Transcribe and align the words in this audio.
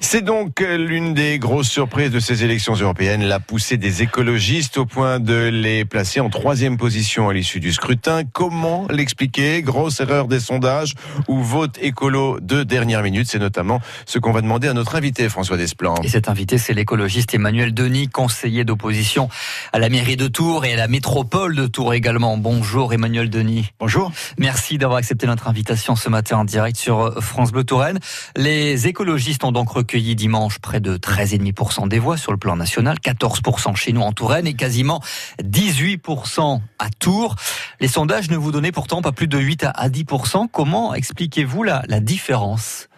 C'est 0.00 0.22
donc 0.22 0.60
l'une 0.60 1.14
des 1.14 1.38
grosses 1.38 1.68
surprises 1.68 2.10
de 2.10 2.20
ces 2.20 2.44
élections 2.44 2.74
européennes, 2.74 3.24
la 3.24 3.40
poussée 3.40 3.76
des 3.76 4.02
écologistes 4.02 4.78
au 4.78 4.86
point 4.86 5.20
de 5.20 5.48
les 5.48 5.84
placer 5.84 6.20
en 6.20 6.30
troisième 6.30 6.76
position 6.76 7.28
à 7.28 7.34
l'issue 7.34 7.60
du 7.60 7.72
scrutin. 7.72 8.22
Comment 8.32 8.86
l'expliquer? 8.90 9.62
Grosse 9.62 10.00
erreur 10.00 10.28
des 10.28 10.40
sondages 10.40 10.94
ou 11.26 11.42
vote 11.42 11.78
écolo 11.80 12.38
de 12.40 12.62
dernière 12.62 13.02
minute 13.02 13.28
C'est 13.28 13.38
notamment 13.38 13.80
ce 14.06 14.18
qu'on 14.18 14.32
va 14.32 14.40
demander 14.40 14.68
à 14.68 14.72
notre 14.72 14.94
invité 14.94 15.28
François 15.28 15.56
Desplan. 15.56 15.96
Et 16.02 16.08
cet 16.08 16.28
invité, 16.28 16.58
c'est 16.58 16.74
l'écologiste 16.74 17.34
Emmanuel 17.34 17.74
Denis, 17.74 18.08
conseiller 18.08 18.64
d'opposition 18.64 19.28
à 19.72 19.78
la 19.78 19.88
mairie 19.88 20.16
de 20.16 20.28
Tours 20.28 20.64
et 20.64 20.74
à 20.74 20.76
la 20.76 20.88
métropole 20.88 21.56
de 21.56 21.66
Tours 21.66 21.94
également. 21.94 22.36
Bonjour 22.38 22.92
Emmanuel 22.94 23.30
Denis. 23.30 23.70
Bonjour. 23.80 24.12
Merci 24.38 24.78
d'avoir 24.78 24.98
accepté 24.98 25.26
notre 25.26 25.48
invitation 25.48 25.96
ce 25.96 26.08
matin 26.08 26.38
en 26.38 26.44
direct 26.44 26.76
sur 26.76 27.22
France 27.22 27.52
Bleu 27.52 27.64
Touraine. 27.64 27.98
Les 28.36 28.86
écologistes 28.86 29.44
ont 29.44 29.52
donc 29.58 29.70
recueilli 29.70 30.14
dimanche 30.14 30.60
près 30.60 30.78
de 30.78 30.96
13,5% 30.96 31.88
des 31.88 31.98
voix 31.98 32.16
sur 32.16 32.30
le 32.30 32.38
plan 32.38 32.54
national, 32.54 32.98
14% 33.04 33.74
chez 33.74 33.92
nous 33.92 34.02
en 34.02 34.12
Touraine 34.12 34.46
et 34.46 34.54
quasiment 34.54 35.02
18% 35.42 36.60
à 36.78 36.90
Tours. 36.90 37.34
Les 37.80 37.88
sondages 37.88 38.30
ne 38.30 38.36
vous 38.36 38.52
donnaient 38.52 38.70
pourtant 38.70 39.02
pas 39.02 39.10
plus 39.10 39.26
de 39.26 39.36
8 39.36 39.66
à 39.74 39.88
10%. 39.88 40.46
Comment 40.52 40.94
expliquez-vous 40.94 41.64
la 41.64 41.82
différence? 41.98 42.88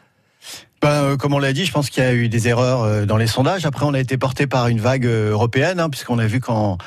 Ben, 0.80 0.88
euh, 0.88 1.16
comme 1.16 1.34
on 1.34 1.38
l'a 1.38 1.52
dit, 1.52 1.66
je 1.66 1.72
pense 1.72 1.90
qu'il 1.90 2.02
y 2.02 2.06
a 2.06 2.14
eu 2.14 2.30
des 2.30 2.48
erreurs 2.48 2.82
euh, 2.82 3.04
dans 3.04 3.18
les 3.18 3.26
sondages. 3.26 3.66
Après, 3.66 3.84
on 3.84 3.92
a 3.92 4.00
été 4.00 4.16
porté 4.16 4.46
par 4.46 4.68
une 4.68 4.80
vague 4.80 5.04
euh, 5.04 5.30
européenne, 5.30 5.78
hein, 5.78 5.90
puisqu'on 5.90 6.18
a 6.18 6.26
vu 6.26 6.40
qu'en 6.40 6.78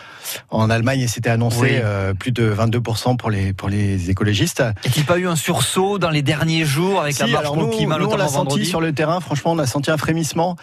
en 0.50 0.70
Allemagne, 0.72 1.08
c'était 1.08 1.30
annoncé 1.30 1.82
plus 2.18 2.32
de 2.32 2.52
22% 2.52 3.18
pour 3.18 3.30
les 3.30 3.54
pour 3.54 3.70
les 3.70 4.10
écologistes. 4.10 4.64
Est-il 4.84 5.06
pas 5.06 5.20
eu 5.20 5.28
un 5.28 5.36
sursaut 5.36 6.00
dans 6.00 6.10
les 6.10 6.22
derniers 6.22 6.66
jours 6.66 7.02
avec 7.02 7.20
la 7.20 7.28
marche 7.28 7.46
pour 7.46 7.58
le 7.58 7.68
climat, 7.68 8.00
nous, 8.00 8.06
on 8.06 8.16
l'a 8.16 8.30
senti 8.30 8.66
sur 8.66 8.82
le 8.82 8.94
terrain. 8.94 9.20
Franchement, 9.20 9.52
on 9.52 9.60
a 9.60 9.68
senti 9.68 9.92
un 9.92 9.98
frémissement. 9.98 10.55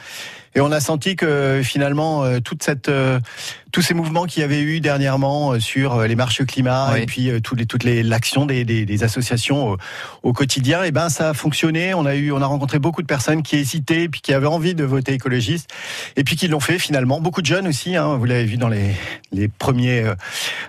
Et 0.55 0.61
on 0.61 0.73
a 0.73 0.81
senti 0.81 1.17
que 1.17 1.61
finalement 1.63 2.41
toute 2.41 2.63
cette 2.63 2.91
tous 3.73 3.83
ces 3.83 3.95
mouvements 3.95 4.25
qu'il 4.25 4.41
y 4.41 4.45
avait 4.45 4.61
eu 4.61 4.81
dernièrement 4.81 5.61
sur 5.61 6.03
les 6.03 6.17
marches 6.17 6.45
climat 6.45 6.99
et 6.99 7.07
puis 7.07 7.31
toutes 7.43 7.61
les 7.61 7.67
toutes 7.67 7.85
les 7.85 8.03
l'action 8.03 8.47
des, 8.47 8.65
des, 8.65 8.85
des, 8.85 9.05
associations 9.05 9.71
au, 9.71 9.77
au 10.23 10.33
quotidien, 10.33 10.83
et 10.85 10.89
eh 10.89 10.91
ben 10.91 11.09
ça 11.09 11.31
a 11.31 11.35
fonctionné. 11.35 11.95
On 11.95 12.05
a 12.05 12.15
eu 12.15 12.33
on 12.33 12.43
a 12.43 12.47
rencontré 12.47 12.79
beaucoup 12.79 13.03
de 13.03 13.07
personnes 13.07 13.43
qui 13.43 13.57
hésitaient, 13.57 14.09
puis 14.09 14.21
qui 14.21 14.33
avaient 14.33 14.47
envie 14.47 14.75
de 14.75 14.85
voter 14.85 15.15
écologiste, 15.15 15.71
et 16.17 16.25
puis 16.25 16.37
qui 16.37 16.49
l'ont 16.49 16.61
fait 16.61 16.79
finalement. 16.79 17.21
Beaucoup 17.21 17.41
de 17.41 17.47
jeunes 17.47 17.69
aussi, 17.69 17.97
hein, 17.97 18.17
vous 18.17 18.25
l'avez 18.25 18.45
vu 18.45 18.57
dans 18.57 18.69
les, 18.69 18.95
les 19.33 19.49
premiers, 19.49 20.03
euh, 20.03 20.15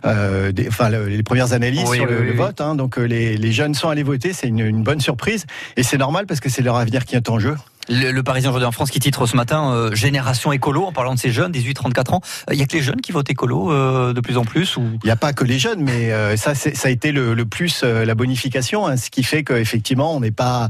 euh 0.05 0.51
des, 0.51 0.67
enfin 0.67 0.89
les 0.89 1.23
premières 1.23 1.53
analyses 1.53 1.89
sur 1.89 2.05
le, 2.05 2.33
vote. 2.33 2.61
Hein, 2.61 2.75
donc 2.75 2.97
euh, 2.97 3.03
les, 3.03 3.37
les, 3.37 3.51
jeunes 3.51 3.73
sont 3.73 3.89
allés 3.89 4.03
voter, 4.03 4.33
c'est 4.33 4.47
une, 4.47 4.59
une 4.59 4.83
bonne 4.83 5.01
surprise, 5.01 5.45
et 5.75 5.83
c'est 5.83 5.97
normal 5.97 6.25
parce 6.27 6.39
que 6.39 6.49
c'est 6.49 6.61
leur 6.61 6.77
avenir 6.77 7.05
qui 7.05 7.15
est 7.15 7.29
en 7.29 7.39
jeu. 7.39 7.55
Le, 7.89 8.21
Parisien 8.21 8.49
aujourd'hui 8.49 8.67
en 8.67 8.71
France 8.71 8.91
qui 8.91 8.99
titre 8.99 9.25
ce 9.25 9.35
matin 9.35 9.73
euh, 9.73 9.95
Génération 9.95 10.51
écolo 10.51 10.85
en 10.85 10.91
parlant 10.91 11.15
de 11.15 11.19
ces 11.19 11.31
jeunes, 11.31 11.51
18-34 11.51 12.13
ans. 12.13 12.21
Il 12.51 12.57
y 12.57 12.61
a 12.61 12.65
que 12.65 12.75
les 12.75 12.83
jeunes 12.83 13.01
qui 13.01 13.11
votent 13.11 13.29
écolo 13.29 13.71
euh, 13.71 14.13
de 14.13 14.21
plus 14.21 14.37
en 14.37 14.45
plus 14.45 14.77
Il 14.77 15.05
n'y 15.05 15.11
a 15.11 15.15
pas 15.15 15.33
que 15.33 15.43
les 15.43 15.57
jeunes, 15.57 15.81
mais 15.81 16.11
euh, 16.11 16.37
ça, 16.37 16.51
a 16.51 16.89
été 16.89 17.11
le, 17.11 17.33
le 17.33 17.45
plus 17.45 17.83
la 17.83 18.13
bonification, 18.13 18.85
hein, 18.85 18.97
ce 18.97 19.09
qui 19.09 19.23
fait 19.23 19.43
qu'effectivement 19.43 20.15
on 20.15 20.19
n'est 20.19 20.31
pas 20.31 20.69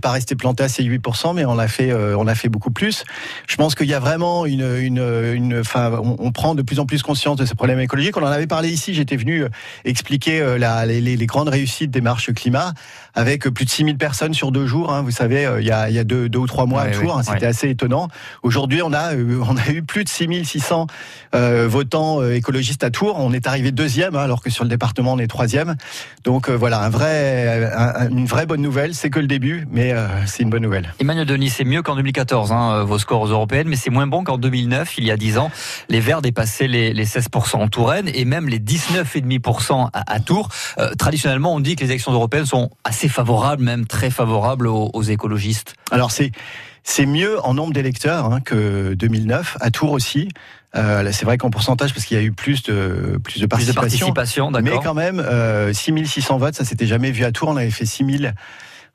pas 0.00 0.10
resté 0.10 0.34
planté 0.34 0.62
à 0.62 0.68
ces 0.68 0.84
8%, 0.84 1.34
mais 1.34 1.44
on 1.44 1.58
a 1.58 1.68
fait 1.68 1.92
on 1.92 2.26
fait 2.34 2.48
beaucoup 2.48 2.70
plus. 2.70 3.04
Je 3.46 3.56
pense 3.56 3.74
qu'il 3.74 3.86
y 3.86 3.94
a 3.94 4.00
vraiment 4.00 4.46
une 4.46 4.76
une, 4.78 4.98
une 5.34 5.62
on, 5.74 6.32
prend 6.32 6.54
de 6.54 6.62
plus 6.62 6.80
en 6.80 6.86
plus 6.86 7.02
conscience 7.02 7.36
de 7.36 7.44
ces 7.44 7.54
problèmes 7.54 7.80
écologiques. 7.80 8.16
On 8.16 8.22
en 8.22 8.26
avait 8.26 8.46
parlé 8.46 8.68
ici. 8.68 8.94
J'étais 8.94 9.16
venu 9.16 9.44
expliquer 9.84 10.56
la, 10.58 10.86
les, 10.86 11.00
les, 11.00 11.26
grandes 11.26 11.48
réussites 11.48 11.90
des 11.90 12.00
marches 12.00 12.32
climat 12.32 12.72
avec 13.14 13.48
plus 13.48 13.64
de 13.64 13.70
6000 13.70 13.96
personnes 13.96 14.34
sur 14.34 14.52
deux 14.52 14.66
jours. 14.66 14.92
Hein, 14.92 15.02
vous 15.02 15.10
savez, 15.10 15.48
il 15.60 15.66
y 15.66 15.70
a 15.70 15.88
il 15.88 15.94
y 15.94 15.98
a 15.98 16.04
deux, 16.04 16.28
deux 16.28 16.45
trois 16.46 16.66
mois 16.66 16.82
à 16.82 16.90
Tours. 16.90 17.18
Hein, 17.18 17.22
c'était 17.22 17.46
assez 17.46 17.68
étonnant. 17.68 18.08
Aujourd'hui, 18.42 18.82
on 18.82 18.92
a 18.92 19.14
euh, 19.14 19.42
on 19.48 19.56
a 19.56 19.68
eu 19.70 19.82
plus 19.82 20.04
de 20.04 20.08
6600 20.08 20.86
euh, 21.34 21.66
votants 21.68 22.20
euh, 22.20 22.34
écologistes 22.34 22.84
à 22.84 22.90
Tours. 22.90 23.16
On 23.18 23.32
est 23.32 23.46
arrivé 23.46 23.72
deuxième, 23.72 24.16
hein, 24.16 24.22
alors 24.22 24.42
que 24.42 24.50
sur 24.50 24.64
le 24.64 24.70
département 24.70 25.14
on 25.14 25.18
est 25.18 25.26
troisième. 25.26 25.76
Donc 26.24 26.48
voilà, 26.48 26.80
un 26.80 26.88
vrai, 26.88 27.70
une 28.10 28.26
vraie 28.26 28.46
bonne 28.46 28.62
nouvelle. 28.62 28.94
C'est 28.94 29.10
que 29.10 29.20
le 29.20 29.26
début, 29.26 29.66
mais 29.70 29.94
c'est 30.26 30.42
une 30.42 30.50
bonne 30.50 30.62
nouvelle. 30.62 30.92
Emmanuel 30.98 31.26
Denis, 31.26 31.50
c'est 31.50 31.64
mieux 31.64 31.82
qu'en 31.82 31.96
2014 31.96 32.52
hein, 32.52 32.84
vos 32.84 32.98
scores 32.98 33.26
européennes, 33.26 33.68
mais 33.68 33.76
c'est 33.76 33.90
moins 33.90 34.06
bon 34.06 34.24
qu'en 34.24 34.38
2009. 34.38 34.98
Il 34.98 35.04
y 35.04 35.10
a 35.10 35.16
10 35.16 35.38
ans, 35.38 35.50
les 35.88 36.00
Verts 36.00 36.22
dépassaient 36.22 36.66
les, 36.66 36.92
les 36.92 37.04
16% 37.04 37.56
en 37.56 37.68
Touraine 37.68 38.08
et 38.12 38.24
même 38.24 38.48
les 38.48 38.58
19,5% 38.58 39.88
à, 39.92 40.12
à 40.12 40.20
Tours. 40.20 40.48
traditionnellement, 40.98 41.54
on 41.54 41.60
dit 41.60 41.76
que 41.76 41.82
les 41.82 41.90
élections 41.90 42.12
européennes 42.12 42.46
sont 42.46 42.70
assez 42.84 43.08
favorables, 43.08 43.62
même 43.62 43.86
très 43.86 44.10
favorables 44.10 44.66
aux, 44.66 44.90
aux 44.92 45.02
écologistes. 45.02 45.74
Alors 45.90 46.10
c'est 46.10 46.32
c'est 46.84 47.06
mieux 47.06 47.44
en 47.44 47.54
nombre 47.54 47.72
d'électeurs 47.72 48.26
hein, 48.26 48.40
que 48.40 48.94
2009, 48.94 49.58
à 49.60 49.70
Tours 49.70 49.92
aussi. 49.92 50.28
Euh, 50.76 51.10
c'est 51.12 51.24
vrai 51.24 51.38
qu'en 51.38 51.50
pourcentage, 51.50 51.92
parce 51.92 52.04
qu'il 52.04 52.16
y 52.16 52.20
a 52.20 52.22
eu 52.22 52.32
plus 52.32 52.62
de 52.62 53.18
plus 53.24 53.40
de 53.40 53.46
participation, 53.46 54.50
mais 54.62 54.70
quand 54.82 54.94
même 54.94 55.20
euh, 55.20 55.72
6600 55.72 56.38
votes, 56.38 56.54
ça 56.54 56.64
s'était 56.64 56.86
jamais 56.86 57.10
vu 57.10 57.24
à 57.24 57.32
Tours. 57.32 57.48
On 57.48 57.56
avait 57.56 57.70
fait 57.70 57.86
6000, 57.86 58.34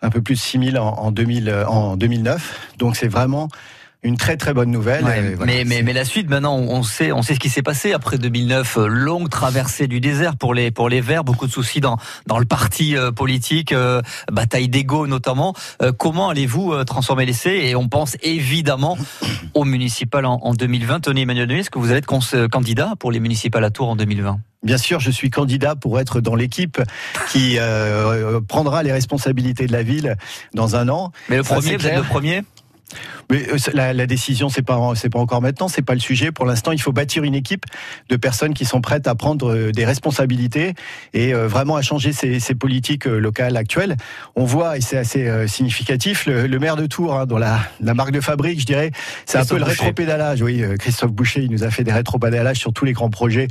un 0.01 0.09
peu 0.09 0.21
plus 0.21 0.35
de 0.35 0.39
6000 0.39 0.77
en, 0.77 0.87
en, 0.87 1.11
2000, 1.11 1.65
en 1.67 1.97
2009. 1.97 2.69
Donc 2.77 2.95
c'est 2.95 3.07
vraiment 3.07 3.49
une 4.03 4.17
très 4.17 4.35
très 4.35 4.53
bonne 4.53 4.71
nouvelle. 4.71 5.05
mais, 5.45 5.63
mais, 5.63 5.83
mais 5.83 5.93
la 5.93 6.05
suite, 6.05 6.29
maintenant, 6.29 6.55
on 6.55 6.81
sait, 6.81 7.11
on 7.11 7.21
sait 7.21 7.35
ce 7.35 7.39
qui 7.39 7.49
s'est 7.49 7.61
passé 7.61 7.93
après 7.93 8.17
2009. 8.17 8.77
Euh, 8.77 8.87
longue 8.87 9.29
traversée 9.29 9.87
du 9.87 9.99
désert 9.99 10.35
pour 10.37 10.53
les 10.53 10.71
pour 10.71 10.89
les 10.89 11.01
Verts, 11.01 11.23
beaucoup 11.23 11.45
de 11.45 11.51
soucis 11.51 11.81
dans 11.81 11.97
dans 12.25 12.39
le 12.39 12.45
parti 12.45 12.97
euh, 12.97 13.11
politique, 13.11 13.71
euh, 13.73 14.01
bataille 14.31 14.69
d'ego 14.69 15.05
notamment. 15.07 15.53
comment 15.97 16.29
allez-vous 16.29 16.83
transformer 16.85 17.25
l'essai 17.25 17.51
Et 17.51 17.75
on 17.75 17.87
pense 17.87 18.17
évidemment 18.23 18.97
au 19.53 19.65
municipal 19.65 20.25
en, 20.25 20.39
en 20.41 20.53
2020. 20.53 21.01
Tony 21.01 21.21
Emmanuel 21.21 21.47
Denis, 21.47 21.61
est-ce 21.61 21.69
que 21.69 21.79
vous 21.79 21.89
allez 21.89 21.99
être 21.99 22.47
candidat 22.47 22.93
pour 22.99 23.11
les 23.11 23.19
municipales 23.19 23.63
à 23.63 23.69
Tours 23.69 23.89
en 23.89 23.95
2020 23.95 24.39
Bien 24.63 24.77
sûr, 24.77 24.99
je 24.99 25.09
suis 25.09 25.29
candidat 25.31 25.75
pour 25.75 25.99
être 25.99 26.21
dans 26.21 26.35
l'équipe 26.35 26.81
qui 27.31 27.57
prendra 28.47 28.83
les 28.83 28.91
responsabilités 28.91 29.65
de 29.65 29.71
la 29.71 29.83
ville 29.83 30.17
dans 30.53 30.75
un 30.75 30.87
an. 30.89 31.11
Mais 31.29 31.37
le 31.37 31.43
premier, 31.43 31.77
vous 31.77 31.87
êtes 31.87 31.97
le 31.97 32.03
premier? 32.03 32.43
Mais 33.31 33.47
euh, 33.47 33.57
la, 33.73 33.93
la 33.93 34.05
décision, 34.05 34.49
c'est 34.49 34.61
pas 34.61 34.77
c'est 34.95 35.09
pas 35.09 35.19
encore 35.19 35.41
maintenant, 35.41 35.69
c'est 35.69 35.81
pas 35.81 35.93
le 35.93 36.01
sujet. 36.01 36.31
Pour 36.31 36.45
l'instant, 36.45 36.73
il 36.73 36.81
faut 36.81 36.91
bâtir 36.91 37.23
une 37.23 37.33
équipe 37.33 37.63
de 38.09 38.17
personnes 38.17 38.53
qui 38.53 38.65
sont 38.65 38.81
prêtes 38.81 39.07
à 39.07 39.15
prendre 39.15 39.51
euh, 39.51 39.71
des 39.71 39.85
responsabilités 39.85 40.73
et 41.13 41.33
euh, 41.33 41.47
vraiment 41.47 41.77
à 41.77 41.81
changer 41.81 42.11
ces, 42.11 42.41
ces 42.41 42.55
politiques 42.55 43.05
locales 43.05 43.55
actuelles. 43.55 43.95
On 44.35 44.43
voit 44.43 44.77
et 44.77 44.81
c'est 44.81 44.97
assez 44.97 45.47
significatif 45.47 46.25
le, 46.25 46.59
maire 46.59 46.75
de 46.75 46.85
Tours, 46.85 47.17
hein, 47.17 47.25
dont 47.25 47.37
la, 47.37 47.59
la, 47.79 47.93
marque 47.93 48.11
de 48.11 48.19
fabrique, 48.19 48.59
je 48.59 48.65
dirais, 48.65 48.91
c'est 49.25 49.37
un 49.37 49.45
peu 49.45 49.57
le 49.57 49.63
rétropédalage. 49.63 50.41
Oui, 50.41 50.63
Christophe 50.79 51.11
Boucher, 51.11 51.41
il 51.41 51.51
nous 51.51 51.63
a 51.63 51.71
fait 51.71 51.83
des 51.83 51.93
rétropédalages 51.93 52.57
sur 52.57 52.73
tous 52.73 52.83
les 52.83 52.93
grands 52.93 53.09
projets 53.09 53.47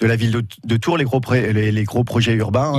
de 0.00 0.06
la 0.06 0.16
ville 0.16 0.42
de, 0.64 0.76
Tours, 0.76 0.98
les 0.98 1.04
gros 1.04 1.20
les, 1.30 1.72
les, 1.72 1.84
gros 1.84 2.04
projets 2.04 2.34
urbains 2.34 2.74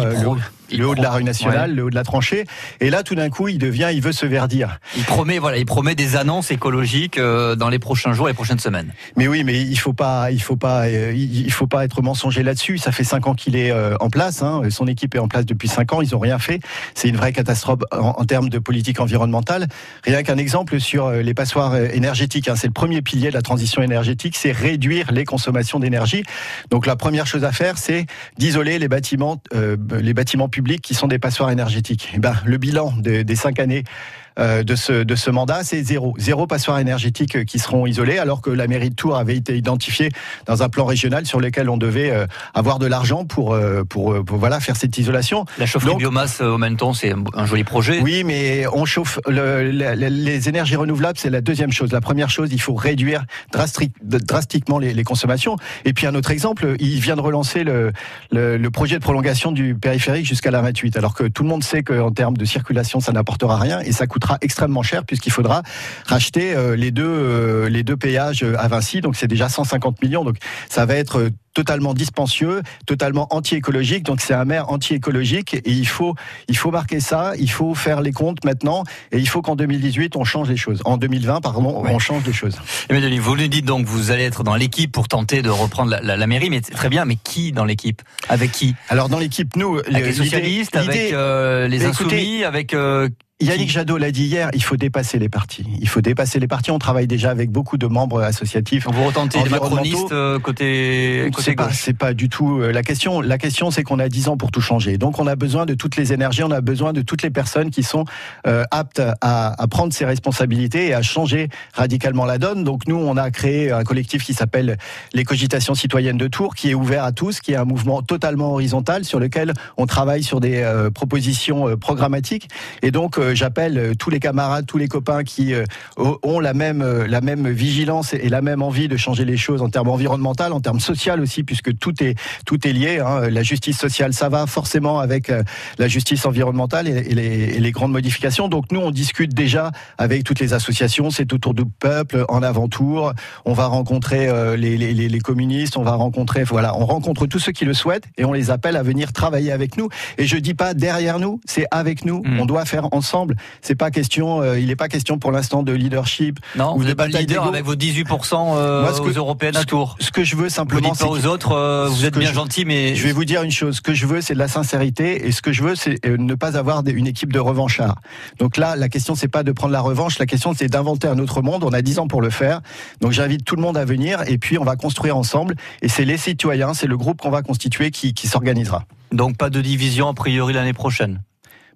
le 0.77 0.87
haut 0.87 0.95
de 0.95 1.01
la 1.01 1.11
rue 1.11 1.23
nationale, 1.23 1.73
le 1.75 1.83
haut 1.83 1.89
de 1.89 1.95
la 1.95 2.03
tranchée. 2.03 2.45
Et 2.79 2.89
là, 2.89 3.03
tout 3.03 3.15
d'un 3.15 3.29
coup, 3.29 3.47
il 3.47 3.57
devient, 3.57 3.89
il 3.93 4.01
veut 4.01 4.11
se 4.11 4.25
verdir. 4.25 4.79
Il 4.97 5.03
promet, 5.03 5.39
voilà, 5.39 5.57
il 5.57 5.65
promet 5.65 5.95
des 5.95 6.15
annonces 6.15 6.42
écologiques 6.51 7.17
euh, 7.17 7.55
dans 7.55 7.69
les 7.69 7.79
prochains 7.79 8.13
jours, 8.13 8.27
les 8.27 8.33
prochaines 8.33 8.59
semaines. 8.59 8.93
Mais 9.15 9.27
oui, 9.27 9.43
mais 9.43 9.61
il 9.61 9.77
faut 9.77 9.93
pas, 9.93 10.31
il 10.31 10.41
faut 10.41 10.55
pas, 10.55 10.87
euh, 10.87 11.13
il 11.13 11.51
faut 11.51 11.67
pas 11.67 11.85
être 11.85 12.01
mensonger 12.01 12.43
là-dessus. 12.43 12.77
Ça 12.77 12.91
fait 12.91 13.03
cinq 13.03 13.27
ans 13.27 13.33
qu'il 13.33 13.55
est 13.55 13.71
euh, 13.71 13.95
en 13.99 14.09
place. 14.09 14.41
Hein. 14.41 14.61
Son 14.69 14.87
équipe 14.87 15.15
est 15.15 15.19
en 15.19 15.27
place 15.27 15.45
depuis 15.45 15.67
cinq 15.67 15.93
ans. 15.93 16.01
Ils 16.01 16.15
ont 16.15 16.19
rien 16.19 16.39
fait. 16.39 16.59
C'est 16.95 17.09
une 17.09 17.17
vraie 17.17 17.33
catastrophe 17.33 17.79
en, 17.91 18.25
termes 18.25 18.49
de 18.49 18.59
politique 18.59 18.99
environnementale. 18.99 19.67
Rien 20.03 20.23
qu'un 20.23 20.37
exemple 20.37 20.79
sur 20.79 21.11
les 21.11 21.33
passoires 21.33 21.75
énergétiques. 21.75 22.47
Hein. 22.47 22.55
C'est 22.55 22.67
le 22.67 22.73
premier 22.73 23.01
pilier 23.01 23.29
de 23.29 23.33
la 23.33 23.41
transition 23.41 23.81
énergétique, 23.81 24.35
c'est 24.37 24.51
réduire 24.51 25.11
les 25.11 25.25
consommations 25.25 25.79
d'énergie. 25.79 26.23
Donc 26.69 26.85
la 26.85 26.95
première 26.95 27.27
chose 27.27 27.43
à 27.43 27.51
faire, 27.51 27.77
c'est 27.77 28.05
d'isoler 28.37 28.79
les 28.79 28.87
bâtiments, 28.87 29.41
les 29.53 30.13
bâtiments 30.13 30.49
publics 30.49 30.81
qui 30.81 30.93
sont 30.93 31.07
des 31.07 31.19
passoires 31.19 31.51
énergétiques. 31.51 32.11
Eh 32.13 32.19
ben, 32.19 32.35
le 32.45 32.57
bilan 32.57 32.93
des 32.97 33.35
cinq 33.35 33.59
années 33.59 33.83
euh, 33.83 34.22
de 34.37 34.75
ce 34.75 35.03
de 35.03 35.15
ce 35.15 35.29
mandat, 35.29 35.63
c'est 35.63 35.83
zéro, 35.83 36.13
zéro 36.17 36.47
passoire 36.47 36.79
énergétique 36.79 37.45
qui 37.45 37.59
seront 37.59 37.85
isolés, 37.85 38.17
alors 38.17 38.41
que 38.41 38.49
la 38.49 38.67
mairie 38.67 38.89
de 38.89 38.95
Tours 38.95 39.17
avait 39.17 39.35
été 39.35 39.57
identifiée 39.57 40.09
dans 40.45 40.63
un 40.63 40.69
plan 40.69 40.85
régional 40.85 41.25
sur 41.25 41.39
lequel 41.39 41.69
on 41.69 41.77
devait 41.77 42.11
euh, 42.11 42.25
avoir 42.53 42.79
de 42.79 42.87
l'argent 42.87 43.25
pour, 43.25 43.53
euh, 43.53 43.83
pour, 43.83 44.23
voilà 44.25 44.59
faire 44.59 44.75
cette 44.75 44.97
isolation. 44.97 45.45
La 45.57 45.65
chaufferie 45.65 45.95
biomasse 45.95 46.41
au 46.41 46.57
même 46.57 46.77
temps, 46.77 46.93
c'est 46.93 47.13
un 47.33 47.45
joli 47.45 47.63
projet. 47.63 47.99
Oui, 48.01 48.23
mais 48.23 48.65
on 48.73 48.85
chauffe 48.85 49.19
le, 49.27 49.69
les 49.71 50.49
énergies 50.49 50.75
renouvelables, 50.75 51.17
c'est 51.17 51.29
la 51.29 51.41
deuxième 51.41 51.71
chose. 51.71 51.91
La 51.91 52.01
première 52.01 52.29
chose, 52.29 52.49
il 52.51 52.61
faut 52.61 52.75
réduire 52.75 53.25
drastiquement 53.51 54.79
les, 54.79 54.93
les, 54.93 55.03
consommations. 55.03 55.57
Et 55.85 55.93
puis 55.93 56.07
un 56.07 56.15
autre 56.15 56.31
exemple, 56.31 56.75
il 56.79 56.99
vient 56.99 57.15
de 57.15 57.21
relancer 57.21 57.63
le, 57.63 57.91
le, 58.31 58.57
le 58.57 58.71
projet 58.71 58.97
de 58.97 59.03
prolongation 59.03 59.51
du 59.51 59.75
périphérique 59.75 60.25
jusqu'à 60.25 60.51
la 60.51 60.61
28, 60.61 60.97
alors 60.97 61.13
que 61.13 61.25
tout 61.25 61.43
le 61.43 61.49
monde 61.49 61.63
sait 61.63 61.83
qu'en 61.83 62.11
termes 62.11 62.37
de 62.37 62.45
circulation, 62.45 62.99
ça 62.99 63.11
n'apportera 63.11 63.57
rien 63.57 63.79
et 63.81 63.91
ça 63.91 64.07
coûte 64.07 64.22
coûtera 64.23 64.37
extrêmement 64.41 64.83
cher 64.83 65.05
puisqu'il 65.05 65.31
faudra 65.31 65.63
racheter 66.05 66.55
les 66.75 66.91
deux 66.91 67.67
les 67.67 67.83
deux 67.83 67.97
péages 67.97 68.43
à 68.57 68.67
Vinci. 68.67 69.01
Donc 69.01 69.15
c'est 69.15 69.27
déjà 69.27 69.49
150 69.49 70.01
millions. 70.01 70.23
Donc 70.23 70.37
ça 70.69 70.85
va 70.85 70.95
être 70.95 71.29
totalement 71.53 71.93
dispensieux, 71.93 72.61
totalement 72.85 73.27
anti-écologique. 73.31 74.03
Donc 74.03 74.21
c'est 74.21 74.33
un 74.33 74.45
maire 74.45 74.71
anti-écologique 74.71 75.53
et 75.53 75.71
il 75.71 75.87
faut, 75.87 76.15
il 76.47 76.57
faut 76.57 76.71
marquer 76.71 76.99
ça, 76.99 77.33
il 77.37 77.49
faut 77.49 77.75
faire 77.75 78.01
les 78.01 78.11
comptes 78.11 78.43
maintenant 78.43 78.83
et 79.11 79.19
il 79.19 79.27
faut 79.27 79.41
qu'en 79.41 79.55
2018 79.55 80.15
on 80.15 80.23
change 80.23 80.49
les 80.49 80.57
choses. 80.57 80.81
En 80.85 80.97
2020, 80.97 81.41
pardon, 81.41 81.83
on 81.85 81.99
change 81.99 82.25
les 82.25 82.33
choses. 82.33 82.57
Denis, 82.89 83.19
vous 83.19 83.35
nous 83.35 83.47
dites 83.47 83.65
donc 83.65 83.85
vous 83.85 84.11
allez 84.11 84.23
être 84.23 84.43
dans 84.43 84.55
l'équipe 84.55 84.91
pour 84.91 85.07
tenter 85.07 85.41
de 85.41 85.49
reprendre 85.49 85.91
la, 85.91 86.17
la, 86.17 86.27
mairie, 86.27 86.49
mais 86.49 86.61
très 86.61 86.89
bien, 86.89 87.05
mais 87.05 87.17
qui 87.17 87.51
dans 87.51 87.65
l'équipe? 87.65 88.01
Avec 88.29 88.51
qui? 88.51 88.75
Alors 88.89 89.09
dans 89.09 89.19
l'équipe, 89.19 89.55
nous, 89.55 89.77
avec 89.79 90.05
les 90.05 90.13
socialistes, 90.13 90.75
avec 90.75 91.11
euh, 91.13 91.67
les 91.67 91.85
insoumis, 91.85 92.43
avec 92.43 92.73
euh, 92.73 93.09
Yannick 93.43 93.69
Jadot 93.69 93.97
l'a 93.97 94.11
dit 94.11 94.23
hier, 94.23 94.49
il 94.53 94.63
faut 94.63 94.77
dépasser 94.77 95.19
les 95.19 95.29
partis. 95.29 95.65
Il 95.81 95.89
faut 95.89 96.01
dépasser 96.01 96.39
les 96.39 96.47
partis. 96.47 96.71
On 96.71 96.79
travaille 96.79 97.07
déjà 97.07 97.29
avec 97.29 97.51
beaucoup 97.51 97.77
de 97.77 97.87
membres 97.87 98.21
associatifs. 98.21 98.87
Vous 98.87 99.03
retentez 99.03 99.43
les 99.43 99.49
macronistes 99.49 100.11
euh, 100.11 100.39
côté, 100.39 101.29
côté 101.33 101.51
C'est 101.51 101.55
pas, 101.55 101.71
c'est 101.71 101.97
pas 101.97 102.13
du 102.13 102.29
tout 102.29 102.59
euh, 102.59 102.71
la 102.71 102.83
question. 102.83 103.21
La 103.21 103.37
question, 103.37 103.71
c'est 103.71 103.83
qu'on 103.83 103.99
a 103.99 104.07
10 104.07 104.29
ans 104.29 104.37
pour 104.37 104.51
tout 104.51 104.61
changer. 104.61 104.97
Donc, 104.97 105.19
on 105.19 105.27
a 105.27 105.35
besoin 105.35 105.65
de 105.65 105.73
toutes 105.73 105.97
les 105.97 106.13
énergies, 106.13 106.43
on 106.43 106.51
a 106.51 106.61
besoin 106.61 106.93
de 106.93 107.01
toutes 107.01 107.21
les 107.21 107.29
personnes 107.29 107.69
qui 107.69 107.83
sont 107.83 108.05
euh, 108.47 108.63
aptes 108.71 109.01
à, 109.21 109.61
à, 109.61 109.67
prendre 109.67 109.93
ses 109.93 110.05
responsabilités 110.05 110.87
et 110.87 110.93
à 110.93 111.01
changer 111.01 111.49
radicalement 111.73 112.25
la 112.25 112.37
donne. 112.37 112.63
Donc, 112.63 112.87
nous, 112.87 112.95
on 112.97 113.17
a 113.17 113.29
créé 113.31 113.71
un 113.71 113.83
collectif 113.83 114.23
qui 114.23 114.33
s'appelle 114.33 114.77
les 115.13 115.23
cogitations 115.25 115.75
citoyennes 115.75 116.17
de 116.17 116.27
Tours, 116.27 116.55
qui 116.55 116.69
est 116.69 116.75
ouvert 116.75 117.03
à 117.03 117.11
tous, 117.11 117.41
qui 117.41 117.51
est 117.53 117.57
un 117.57 117.65
mouvement 117.65 118.01
totalement 118.01 118.53
horizontal 118.53 119.03
sur 119.03 119.19
lequel 119.19 119.53
on 119.77 119.85
travaille 119.85 120.23
sur 120.23 120.39
des 120.39 120.63
propositions 120.93 121.75
programmatiques. 121.77 122.49
Et 122.81 122.91
donc, 122.91 123.17
j'appelle 123.35 123.77
euh, 123.77 123.93
tous 123.97 124.09
les 124.09 124.19
camarades, 124.19 124.65
tous 124.65 124.77
les 124.77 124.87
copains 124.87 125.23
qui 125.23 125.53
euh, 125.53 125.65
ont 125.97 126.39
la 126.39 126.53
même, 126.53 126.81
euh, 126.81 127.07
la 127.07 127.21
même 127.21 127.49
vigilance 127.49 128.13
et 128.13 128.29
la 128.29 128.41
même 128.41 128.61
envie 128.61 128.87
de 128.87 128.97
changer 128.97 129.25
les 129.25 129.37
choses 129.37 129.61
en 129.61 129.69
termes 129.69 129.89
environnemental, 129.89 130.53
en 130.53 130.59
termes 130.59 130.79
social 130.79 131.21
aussi, 131.21 131.43
puisque 131.43 131.77
tout 131.77 132.03
est, 132.03 132.15
tout 132.45 132.67
est 132.67 132.73
lié. 132.73 132.99
Hein. 132.99 133.29
La 133.29 133.43
justice 133.43 133.77
sociale, 133.77 134.13
ça 134.13 134.29
va 134.29 134.45
forcément 134.47 134.99
avec 134.99 135.31
la 135.77 135.87
justice 135.87 136.25
environnementale 136.25 136.87
et, 136.87 137.03
les, 137.03 137.59
les, 137.59 137.71
grandes 137.71 137.91
modifications. 137.91 138.47
Donc 138.47 138.71
nous, 138.71 138.79
on 138.79 138.91
discute 138.91 139.33
déjà 139.33 139.71
avec 139.97 140.23
toutes 140.23 140.39
les 140.39 140.53
associations. 140.53 141.09
C'est 141.09 141.31
autour 141.33 141.53
du 141.53 141.65
peuple, 141.65 142.25
en 142.29 142.43
avant-tour. 142.43 143.13
On 143.45 143.53
va 143.53 143.67
rencontrer 143.67 144.27
les, 144.57 144.77
les, 144.77 144.93
les, 144.93 145.19
communistes, 145.19 145.77
on 145.77 145.83
va 145.83 145.93
rencontrer, 145.93 146.43
voilà, 146.43 146.77
on 146.77 146.85
rencontre 146.85 147.25
tous 147.25 147.39
ceux 147.39 147.51
qui 147.51 147.65
le 147.65 147.73
souhaitent 147.73 148.05
et 148.17 148.25
on 148.25 148.33
les 148.33 148.51
appelle 148.51 148.75
à 148.75 148.83
venir 148.83 149.13
travailler 149.13 149.51
avec 149.51 149.77
nous. 149.77 149.89
Et 150.17 150.25
je 150.25 150.37
dis 150.37 150.53
pas 150.53 150.73
derrière 150.73 151.19
nous, 151.19 151.39
c'est 151.45 151.65
avec 151.71 152.05
nous. 152.05 152.21
Mmh. 152.23 152.39
On 152.39 152.45
doit 152.45 152.65
faire 152.65 152.93
ensemble. 152.93 153.22
C'est 153.61 153.75
pas 153.75 153.91
question, 153.91 154.41
euh, 154.41 154.59
il 154.59 154.67
n'est 154.67 154.75
pas 154.75 154.87
question 154.87 155.19
pour 155.19 155.31
l'instant 155.31 155.63
de 155.63 155.71
leadership. 155.71 156.39
Non, 156.55 156.75
vous 156.75 156.83
n'êtes 156.83 156.95
pas 156.95 157.07
leader 157.07 157.47
avec 157.47 157.63
vos 157.63 157.75
18% 157.75 158.55
euh, 158.55 158.91
aux 158.91 159.09
européennes 159.09 159.57
à 159.57 159.63
Tours. 159.63 159.95
Ce 159.99 160.11
que 160.11 160.23
je 160.23 160.35
veux 160.35 160.49
simplement, 160.49 160.89
vous 160.89 160.95
dites 160.95 161.01
pas 161.01 161.09
aux 161.09 161.25
autres, 161.25 161.53
euh, 161.53 161.87
vous 161.89 162.05
êtes 162.05 162.17
bien 162.17 162.33
gentil, 162.33 162.65
mais 162.65 162.95
je 162.95 163.03
vais 163.03 163.11
vous 163.11 163.25
dire 163.25 163.43
une 163.43 163.51
chose. 163.51 163.77
Ce 163.77 163.81
que 163.81 163.93
je 163.93 164.05
veux, 164.05 164.21
c'est 164.21 164.33
de 164.33 164.39
la 164.39 164.47
sincérité, 164.47 165.27
et 165.27 165.31
ce 165.31 165.41
que 165.41 165.51
je 165.51 165.63
veux, 165.63 165.75
c'est 165.75 166.05
ne 166.05 166.35
pas 166.35 166.57
avoir 166.57 166.83
une 166.85 167.07
équipe 167.07 167.31
de 167.31 167.39
revanchards. 167.39 167.99
Donc 168.39 168.57
là, 168.57 168.75
la 168.75 168.89
question, 168.89 169.15
c'est 169.15 169.27
pas 169.27 169.43
de 169.43 169.51
prendre 169.51 169.73
la 169.73 169.81
revanche. 169.81 170.19
La 170.19 170.25
question, 170.25 170.53
c'est 170.53 170.67
d'inventer 170.67 171.07
un 171.07 171.19
autre 171.19 171.41
monde. 171.41 171.63
On 171.63 171.73
a 171.73 171.81
10 171.81 171.99
ans 171.99 172.07
pour 172.07 172.21
le 172.21 172.29
faire. 172.29 172.61
Donc 173.01 173.11
j'invite 173.11 173.45
tout 173.45 173.55
le 173.55 173.61
monde 173.61 173.77
à 173.77 173.85
venir, 173.85 174.23
et 174.27 174.37
puis 174.37 174.57
on 174.57 174.63
va 174.63 174.75
construire 174.75 175.17
ensemble. 175.17 175.55
Et 175.81 175.89
c'est 175.89 176.05
les 176.05 176.17
citoyens, 176.17 176.73
c'est 176.73 176.87
le 176.87 176.97
groupe 176.97 177.21
qu'on 177.21 177.31
va 177.31 177.41
constituer 177.41 177.91
qui, 177.91 178.13
qui 178.13 178.27
s'organisera. 178.27 178.85
Donc 179.11 179.37
pas 179.37 179.49
de 179.49 179.61
division 179.61 180.07
a 180.07 180.13
priori 180.13 180.53
l'année 180.53 180.73
prochaine. 180.73 181.21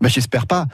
Mais 0.01 0.09
j'espère 0.09 0.47
pas. 0.47 0.67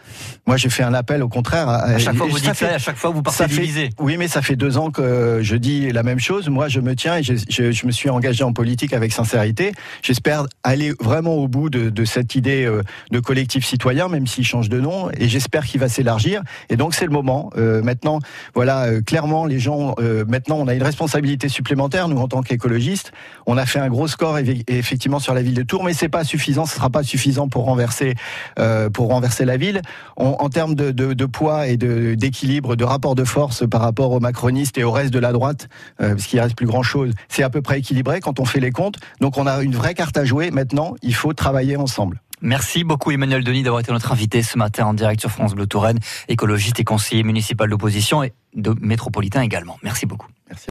Moi, 0.46 0.58
j'ai 0.58 0.70
fait 0.70 0.84
un 0.84 0.94
appel 0.94 1.24
au 1.24 1.30
contraire. 1.30 1.70
À, 1.70 1.98
chaque 1.98 2.16
fois 2.16 2.28
vous 2.28 2.40
dites 2.40 2.54
ça, 2.56 2.68
à 2.68 2.78
chaque 2.78 2.98
fois 2.98 3.12
vous 3.12 3.22
partez. 3.22 3.90
Oui, 4.00 4.18
mais 4.18 4.28
ça 4.28 4.42
fait 4.42 4.56
deux 4.56 4.78
ans 4.78 4.92
que 4.92 5.40
je 5.42 5.56
dis 5.56 5.92
la 5.92 6.04
même 6.04 6.20
chose. 6.20 6.50
Moi, 6.50 6.68
je 6.68 6.80
me 6.80 6.96
tiens 6.96 7.18
et 7.18 7.24
je, 7.24 7.34
je, 7.50 7.72
je 7.72 7.86
me 7.86 7.92
suis 7.92 8.10
engagé 8.10 8.44
en 8.44 8.54
politique 8.54 8.94
avec 8.94 9.14
sincérité. 9.14 9.72
J'espère 10.02 10.46
aller 10.64 10.94
vraiment 11.00 11.36
au 11.36 11.48
bout 11.48 11.70
de, 11.70 11.90
de 11.90 12.06
cette 12.06 12.36
idée 12.36 12.66
euh, 12.66 12.82
de 13.12 13.20
collectif 13.20 13.66
citoyen, 13.66 14.08
même 14.10 14.28
s'il 14.28 14.46
change 14.46 14.70
de 14.70 14.80
nom. 14.80 15.10
Et 15.18 15.30
j'espère 15.30 15.66
qu'il 15.66 15.80
va 15.80 15.90
s'élargir. 15.90 16.42
Et 16.70 16.76
donc, 16.76 16.94
c'est 16.94 17.06
le 17.06 17.12
moment. 17.12 17.50
Euh, 17.58 17.82
maintenant, 17.82 18.20
voilà, 18.54 18.86
euh, 18.86 19.02
clairement, 19.02 19.46
les 19.46 19.60
gens. 19.60 19.96
Euh, 20.00 20.26
maintenant, 20.28 20.58
on 20.60 20.68
a 20.68 20.74
une 20.74 20.84
responsabilité 20.84 21.50
supplémentaire. 21.50 22.08
Nous, 22.08 22.18
en 22.18 22.28
tant 22.28 22.42
qu'écologistes, 22.42 23.12
on 23.46 23.58
a 23.58 23.66
fait 23.66 23.80
un 23.80 23.90
gros 23.90 24.08
score 24.08 24.38
effectivement 24.68 25.20
sur 25.20 25.34
la 25.34 25.42
ville 25.42 25.54
de 25.54 25.64
Tours, 25.64 25.84
mais 25.84 25.94
c'est 25.94 26.10
pas 26.10 26.24
suffisant. 26.24 26.66
Ce 26.66 26.76
sera 26.76 26.90
pas 26.90 27.04
suffisant 27.04 27.48
pour 27.48 27.66
renverser 27.66 28.16
pour 28.94 29.13
renverser 29.14 29.46
la 29.46 29.58
ville. 29.58 29.82
en 30.18 30.50
termes 30.50 30.76
de, 30.76 30.92
de, 30.92 31.14
de, 31.14 31.26
poids 31.26 31.68
et 31.68 31.78
d'équilibre, 31.78 32.76
de, 32.76 32.84
rapport 32.84 33.16
de 33.16 33.24
force 33.24 33.68
par 33.68 33.82
rapport 33.82 34.12
aux 34.12 34.20
macronistes 34.20 34.78
et 34.78 34.84
au 34.84 34.92
reste 34.92 35.14
de 35.14 35.20
la 35.20 35.32
droite, 35.32 35.68
euh, 36.02 36.10
parce 36.10 36.26
qu'il 36.26 36.40
reste 36.40 36.56
plus 36.56 36.66
grand-chose, 36.66 37.14
c'est 37.28 37.44
à 37.44 37.50
peu 37.50 37.62
près 37.62 37.80
équilibré 37.80 38.20
quand 38.20 38.40
on 38.40 38.46
fait 38.46 38.60
les 38.60 38.72
comptes. 38.72 38.98
Donc 39.22 39.38
on 39.38 39.48
a 39.48 39.62
une 39.62 39.76
vraie 39.76 39.94
carte 39.94 40.18
à 40.18 40.26
jouer. 40.26 40.52
Maintenant, 40.52 40.96
il 41.02 41.16
faut 41.16 41.34
travailler 41.34 41.78
ensemble. 41.78 42.22
Merci 42.42 42.84
beaucoup 42.84 43.12
Emmanuel 43.12 43.44
Denis 43.44 43.64
d'avoir 43.64 43.80
été 43.80 43.94
notre 43.94 44.12
invité 44.12 44.44
ce 44.44 44.58
matin 44.58 44.86
en 44.86 44.94
direct 44.94 45.22
sur 45.22 45.32
France 45.32 45.56
Bleu 45.56 45.66
Touraine, 45.66 46.00
écologiste 46.28 46.78
et 46.80 46.84
conseiller 46.84 47.24
municipal 47.24 47.70
d'opposition 47.70 48.22
et 48.22 48.34
de 48.54 48.76
métropolitain 48.82 49.42
également. 49.42 49.78
Merci 49.82 50.06
beaucoup. 50.06 50.28
Merci. 50.50 50.62